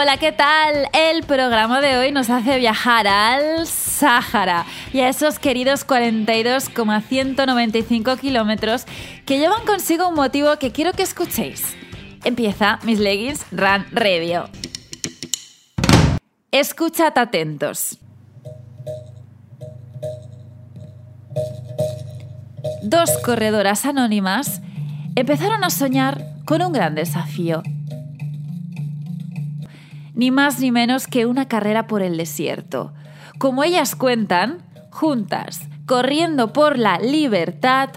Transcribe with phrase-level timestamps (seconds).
[0.00, 0.88] Hola, ¿qué tal?
[0.92, 8.84] El programa de hoy nos hace viajar al Sáhara y a esos queridos 42,195 kilómetros
[9.26, 11.74] que llevan consigo un motivo que quiero que escuchéis.
[12.22, 14.48] Empieza Mis Leggings Run Radio.
[16.52, 17.98] Escuchad atentos.
[22.84, 24.60] Dos corredoras anónimas
[25.16, 27.64] empezaron a soñar con un gran desafío
[30.18, 32.92] ni más ni menos que una carrera por el desierto.
[33.38, 34.58] Como ellas cuentan,
[34.90, 37.90] juntas, corriendo por la libertad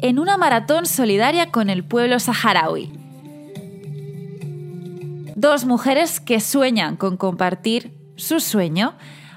[0.00, 2.92] en una maratón solidaria con el pueblo saharaui.
[5.36, 8.94] Dos mujeres que sueñan con compartir su sueño,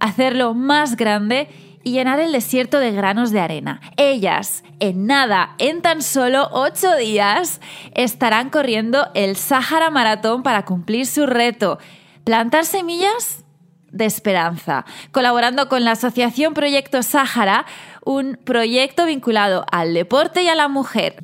[0.00, 1.50] hacerlo más grande
[1.84, 3.82] y llenar el desierto de granos de arena.
[3.98, 7.60] Ellas, en nada, en tan solo ocho días,
[7.94, 11.78] estarán corriendo el Sahara Maratón para cumplir su reto
[12.26, 13.44] plantar semillas
[13.92, 17.66] de esperanza, colaborando con la Asociación Proyecto Sáhara,
[18.04, 21.22] un proyecto vinculado al deporte y a la mujer.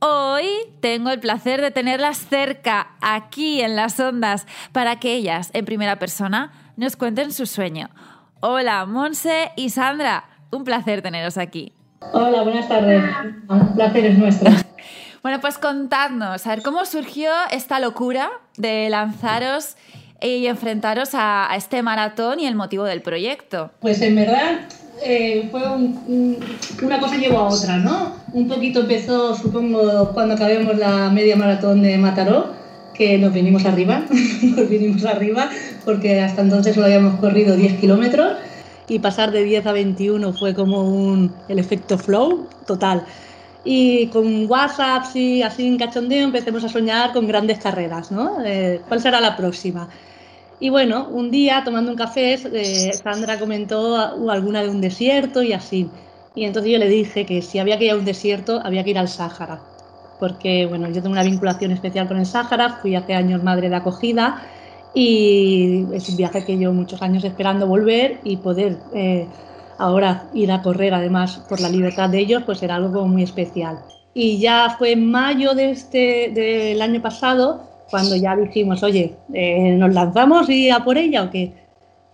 [0.00, 0.44] Hoy
[0.82, 5.98] tengo el placer de tenerlas cerca, aquí en las ondas, para que ellas, en primera
[5.98, 7.88] persona, nos cuenten su sueño.
[8.40, 11.72] Hola, Monse y Sandra, un placer teneros aquí.
[12.12, 13.02] Hola, buenas tardes.
[13.48, 14.65] Un placer es nuestro.
[15.26, 19.74] Bueno, pues contadnos, a ver, ¿cómo surgió esta locura de lanzaros
[20.22, 23.72] y enfrentaros a, este maratón y el motivo del proyecto?
[23.80, 24.60] Pues en verdad
[25.04, 25.62] eh, fue
[26.80, 28.14] una cosa llevó a otra, ¿no?
[28.34, 32.52] Un poquito empezó, supongo, cuando acabemos la media maratón de Mataró,
[32.94, 34.04] que nos vinimos arriba,
[34.42, 35.50] nos vinimos arriba,
[35.84, 38.36] porque hasta entonces solo habíamos corrido 10 kilómetros
[38.86, 43.04] y pasar de 10 a 21 fue como un, el efecto flow total
[43.66, 48.38] y con WhatsApp y así en cachondeo empecemos a soñar con grandes carreras, ¿no?
[48.44, 49.88] Eh, ¿Cuál será la próxima?
[50.60, 53.96] Y bueno, un día tomando un café, eh, Sandra comentó
[54.30, 55.90] alguna de un desierto y así.
[56.34, 58.90] Y entonces yo le dije que si había que ir a un desierto, había que
[58.90, 59.60] ir al Sáhara.
[60.20, 63.76] Porque, bueno, yo tengo una vinculación especial con el Sáhara, fui hace años madre de
[63.76, 64.42] acogida
[64.94, 69.26] y es un viaje que llevo muchos años esperando volver y poder eh,
[69.78, 73.78] ahora ir a correr además por la libertad de ellos, pues era algo muy especial.
[74.14, 79.72] Y ya fue en mayo de este, del año pasado cuando ya dijimos, oye, eh,
[79.76, 81.52] ¿nos lanzamos y a por ella o qué?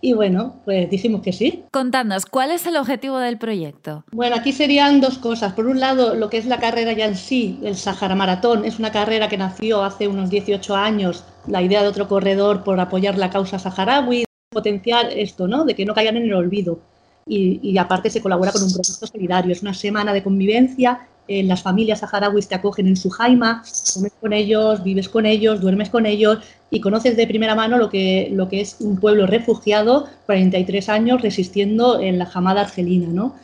[0.01, 1.63] Y bueno, pues dijimos que sí.
[1.71, 4.03] Contadnos, ¿cuál es el objetivo del proyecto?
[4.11, 5.53] Bueno, aquí serían dos cosas.
[5.53, 8.79] Por un lado, lo que es la carrera ya en sí, el Sahara Maratón, es
[8.79, 13.17] una carrera que nació hace unos 18 años, la idea de otro corredor por apoyar
[13.17, 15.63] la causa saharaui, potenciar esto, ¿no?
[15.63, 16.79] De que no caigan en el olvido
[17.25, 19.51] y, aparte se colabora con un proyecto solidario.
[19.51, 21.07] Es una semana de convivencia.
[21.27, 23.63] en las familias saharauis te acogen en su jaima,
[23.93, 26.39] comes con ellos, vives con ellos, duermes con ellos
[26.69, 31.21] y conoces de primera mano lo que, lo que es un pueblo refugiado, 43 años
[31.21, 33.07] resistiendo en la jamada argelina.
[33.07, 33.35] ¿no?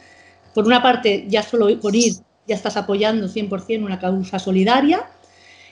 [0.53, 2.15] Por una parte, ya solo por ir
[2.47, 5.05] ya estás apoyando 100% una causa solidaria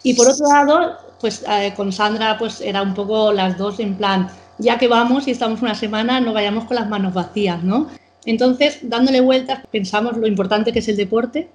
[0.03, 3.95] y por otro lado, pues eh, con Sandra pues era un poco las dos en
[3.95, 4.29] plan,
[4.59, 7.87] ya que vamos y estamos una semana, no vayamos con las manos vacías, ¿no?
[8.25, 11.47] Entonces, dándole vueltas, pensamos lo importante que es el deporte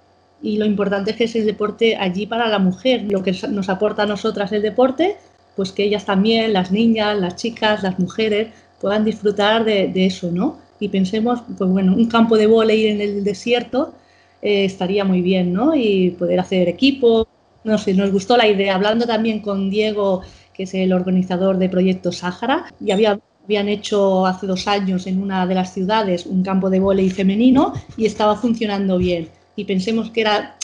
[0.43, 4.05] y lo importante que es el deporte allí para la mujer, lo que nos aporta
[4.05, 5.17] a nosotras el deporte,
[5.57, 8.49] pues que ellas también, las niñas, las chicas, las mujeres,
[8.81, 10.59] puedan disfrutar de, eso, ¿no?
[10.81, 13.95] Y pensemos, pues bueno, un campo de volei en el desierto
[14.41, 15.75] eh, estaría muy bien, ¿no?
[15.75, 17.29] Y poder hacer equipo,
[17.65, 18.75] no sé, nos gustó la idea.
[18.75, 20.23] Hablando también con Diego
[20.55, 25.23] que es el organizador de Proyecto Sáhara, y había, habían hecho hace dos años en
[25.23, 29.29] una de las ciudades un campo de vóley femenino y estaba funcionando bien.
[29.57, 30.57] Y pensemos que era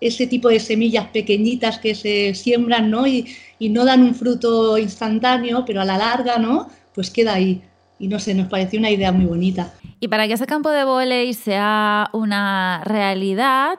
[0.00, 3.06] ese tipo de semillas pequeñitas que se siembran ¿no?
[3.06, 3.26] Y,
[3.58, 6.68] y no dan un fruto instantáneo, pero a la larga, ¿no?
[6.94, 7.62] Pues queda ahí.
[7.98, 9.72] Y no sé, nos pareció una idea muy bonita.
[10.00, 13.78] Y para que ese campo de vóley sea una realidad,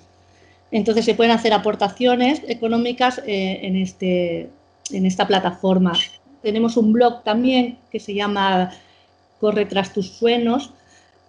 [0.71, 4.49] Entonces se pueden hacer aportaciones económicas eh, en, este,
[4.93, 5.93] en esta plataforma
[6.43, 8.73] tenemos un blog también que se llama
[9.41, 10.73] Corre tras tus sueños.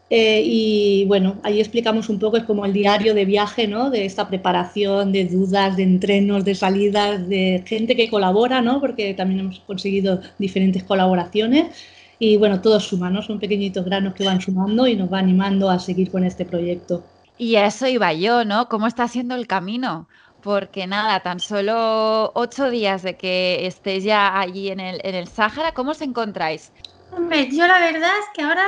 [0.09, 3.89] Eh, y bueno, ahí explicamos un poco, es como el diario de viaje, ¿no?
[3.89, 8.81] De esta preparación, de dudas, de entrenos, de salidas, de gente que colabora, ¿no?
[8.81, 11.73] Porque también hemos conseguido diferentes colaboraciones.
[12.19, 13.21] Y bueno, todo suma, ¿no?
[13.21, 17.03] Son pequeñitos granos que van sumando y nos va animando a seguir con este proyecto.
[17.37, 18.67] Y a eso iba yo, ¿no?
[18.67, 20.07] ¿Cómo está haciendo el camino?
[20.43, 25.27] Porque nada, tan solo ocho días de que estéis ya allí en el, en el
[25.27, 26.71] Sáhara, ¿cómo os encontráis?
[27.11, 28.65] Hombre, yo la verdad es que ahora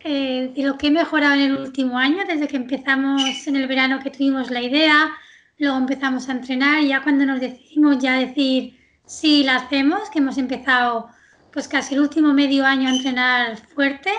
[0.00, 4.00] eh, lo que he mejorado en el último año, desde que empezamos en el verano
[4.02, 5.10] que tuvimos la idea,
[5.58, 10.20] luego empezamos a entrenar y ya cuando nos decidimos ya decir sí la hacemos, que
[10.20, 11.08] hemos empezado
[11.52, 14.10] pues casi el último medio año a entrenar fuerte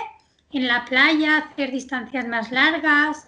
[0.52, 3.26] en la playa, hacer distancias más largas,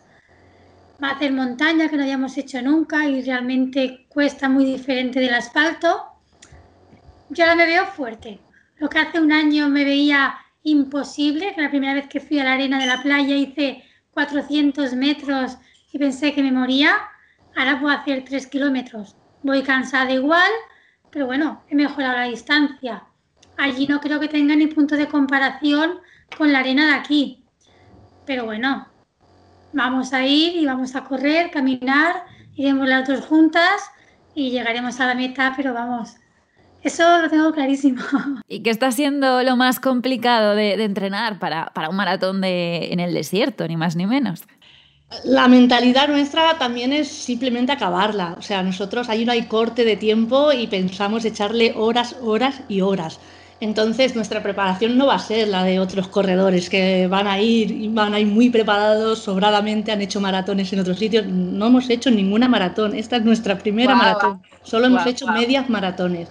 [1.00, 6.04] hacer montaña que no habíamos hecho nunca y realmente cuesta muy diferente del asfalto.
[7.30, 8.40] Yo ahora me veo fuerte.
[8.78, 12.44] Lo que hace un año me veía imposible, que la primera vez que fui a
[12.44, 15.58] la arena de la playa hice 400 metros
[15.92, 16.96] y pensé que me moría,
[17.56, 19.16] ahora puedo hacer 3 kilómetros.
[19.42, 20.50] Voy cansada igual,
[21.10, 23.04] pero bueno, he mejorado la distancia.
[23.56, 26.00] Allí no creo que tenga ni punto de comparación
[26.36, 27.44] con la arena de aquí.
[28.26, 28.88] Pero bueno,
[29.74, 32.24] vamos a ir y vamos a correr, caminar,
[32.54, 33.90] iremos las dos juntas
[34.34, 36.16] y llegaremos a la meta, pero vamos,
[36.82, 38.02] eso lo tengo clarísimo.
[38.48, 43.12] ¿Y qué está siendo lo más complicado de, entrenar para, un maratón de, en el
[43.14, 44.42] desierto, ni más ni menos?
[45.24, 48.34] La mentalidad nuestra también es simplemente acabarla.
[48.38, 52.80] O sea, nosotros ahí no hay corte de tiempo y pensamos echarle horas, horas y
[52.80, 53.20] horas.
[53.60, 57.70] Entonces nuestra preparación no va a ser la de otros corredores que van a ir
[57.70, 61.26] y van a ir muy preparados, sobradamente, han hecho maratones en otros sitios.
[61.26, 62.94] No hemos hecho ninguna maratón.
[62.94, 64.42] Esta es nuestra primera maratón.
[64.62, 66.28] Solo hemos hecho medias maratones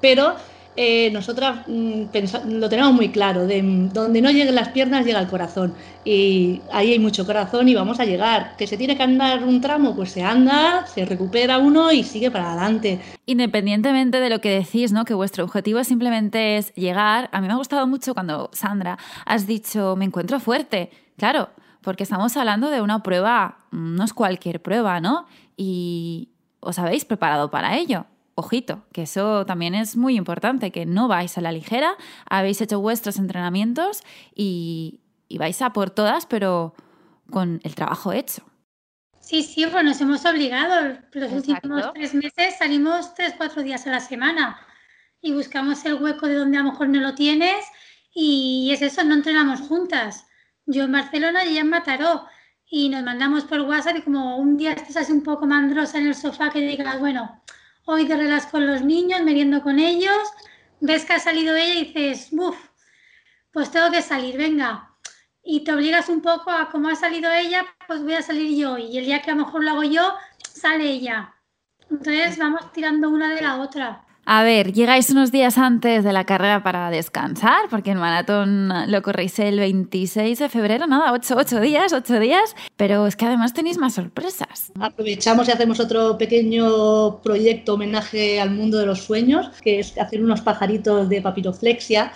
[0.00, 0.34] pero
[0.82, 2.04] eh, nosotras mm,
[2.46, 3.60] lo tenemos muy claro, de
[3.92, 5.74] donde no lleguen las piernas llega el corazón
[6.06, 8.56] y ahí hay mucho corazón y vamos a llegar.
[8.56, 12.30] Que se tiene que andar un tramo, pues se anda, se recupera uno y sigue
[12.30, 12.98] para adelante.
[13.26, 15.04] Independientemente de lo que decís, ¿no?
[15.04, 18.96] que vuestro objetivo simplemente es llegar, a mí me ha gustado mucho cuando, Sandra,
[19.26, 20.88] has dicho, me encuentro fuerte.
[21.18, 21.50] Claro,
[21.82, 25.26] porque estamos hablando de una prueba, no es cualquier prueba, ¿no?
[25.58, 26.30] Y
[26.60, 28.06] os habéis preparado para ello.
[28.34, 31.96] Ojito, que eso también es muy importante, que no vais a la ligera,
[32.28, 34.02] habéis hecho vuestros entrenamientos
[34.34, 35.00] y,
[35.38, 36.74] vais a por todas, pero
[37.30, 38.42] con el trabajo hecho.
[39.20, 40.98] Sí, sí, pues nos hemos obligado.
[41.12, 44.58] Los últimos tres meses salimos tres, cuatro días a la semana
[45.20, 47.64] y buscamos el hueco de donde a lo mejor no lo tienes
[48.12, 50.26] y es eso, no entrenamos juntas.
[50.66, 52.26] Yo en Barcelona y ella en Mataró
[52.68, 56.06] y nos mandamos por WhatsApp y como un día estás así un poco mandrosa en
[56.06, 57.42] el sofá que digas, bueno,
[57.84, 60.18] hoy te relajas con los niños, meriendo con ellos,
[60.80, 62.56] ves que ha salido ella y dices, uff,
[63.52, 64.90] pues tengo que salir, venga.
[65.42, 68.78] Y te obligas un poco a cómo ha salido ella, pues voy a salir yo.
[68.78, 71.34] Y el día que a lo mejor lo hago yo, sale ella.
[71.90, 74.06] Entonces vamos tirando una de la otra.
[74.32, 79.02] A ver, llegáis unos días antes de la carrera para descansar, porque el maratón lo
[79.02, 83.76] corréis el 26 de febrero, nada, 8, días, 8 días, pero es que además tenéis
[83.76, 84.70] más sorpresas.
[84.78, 90.22] Aprovechamos y hacemos otro pequeño proyecto homenaje al mundo de los sueños, que es hacer
[90.22, 92.12] unos pajaritos de papiroflexia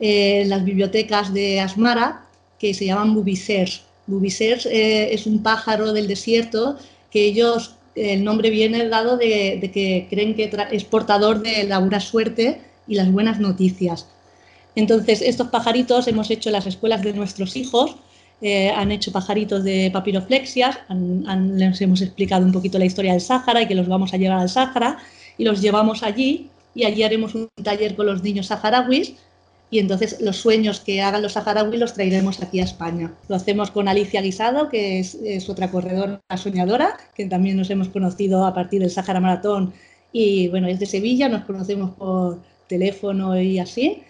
[0.00, 2.26] en las bibliotecas de Asmara,
[2.58, 3.84] que se llaman bubisers.
[4.08, 6.76] Bubisers eh, es un pájaro del desierto
[7.12, 12.00] que ellos el nombre viene dado de, que creen que es portador de la buena
[12.00, 14.06] suerte y las buenas noticias.
[14.74, 17.96] Entonces, estos pajaritos hemos hecho las escuelas de nuestros hijos,
[18.40, 20.78] eh, han hecho pajaritos de papiroflexias,
[21.54, 24.38] les hemos explicado un poquito la historia del Sáhara y que los vamos a llevar
[24.38, 24.98] al Sáhara
[25.38, 29.14] y los llevamos allí y allí haremos un taller con los niños saharauis
[29.72, 33.10] y entonces los sueños que hagan los saharauis los traeremos aquí a España.
[33.28, 38.44] Lo hacemos con Alicia Guisado, que es, otra corredora soñadora, que también nos hemos conocido
[38.44, 39.72] a partir del Sahara Maratón
[40.12, 44.02] y bueno, es de Sevilla, nos conocemos por teléfono y así.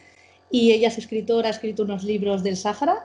[0.50, 2.97] Y ella es escritora, ha escrito unos libros del Sahara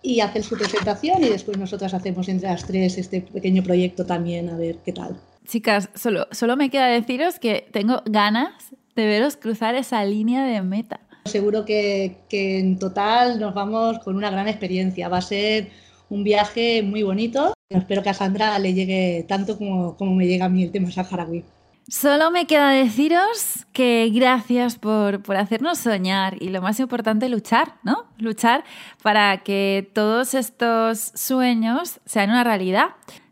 [0.00, 4.50] y hace su presentación y después nosotras hacemos entre las tres este pequeño proyecto también,
[4.50, 5.16] a ver qué tal.
[5.48, 8.52] Chicas, solo, solo me queda deciros que tengo ganas
[8.94, 11.00] de veros cruzar esa línea de meta.
[11.24, 15.08] Seguro que, en total nos vamos con una gran experiencia.
[15.08, 15.70] Va a ser
[16.10, 17.54] un viaje muy bonito.
[17.70, 20.90] Espero que a Sandra le llegue tanto como, como me llega a mí el tema
[20.90, 21.42] saharaui.
[21.88, 27.74] Solo me queda deciros que gracias por, por, hacernos soñar y lo más importante, luchar,
[27.82, 28.06] ¿no?
[28.18, 28.64] Luchar
[29.02, 32.88] para que todos estos sueños sean una realidad.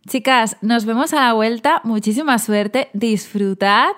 [0.06, 1.80] Chicas, nos vemos a la vuelta.
[1.84, 3.92] Muchísima suerte, disfrutad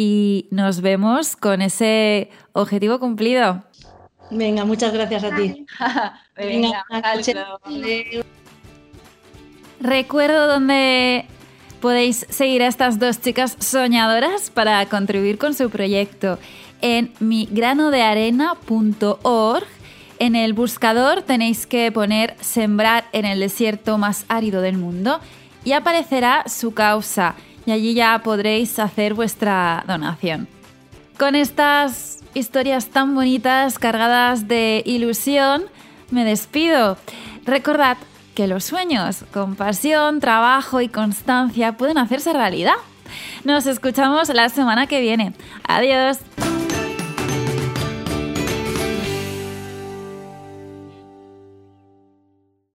[0.00, 3.64] y nos vemos con ese objetivo cumplido.
[4.30, 5.66] Venga, muchas gracias a ti.
[6.36, 6.84] Venga,
[9.80, 11.26] Recuerdo dónde
[11.80, 16.38] podéis seguir a estas dos chicas soñadoras para contribuir con su proyecto
[16.80, 19.66] en migranodearena.org.
[20.20, 25.18] En el buscador tenéis que poner sembrar en el desierto más árido del mundo
[25.64, 27.34] y aparecerá su causa
[27.68, 30.48] y allí ya podréis hacer vuestra donación.
[31.18, 35.64] Con estas historias tan bonitas, cargadas de ilusión,
[36.10, 36.96] me despido.
[37.44, 37.98] Recordad
[38.34, 42.76] que los sueños con pasión, trabajo y constancia pueden hacerse realidad.
[43.44, 45.34] Nos escuchamos la semana que viene.
[45.64, 46.20] Adiós.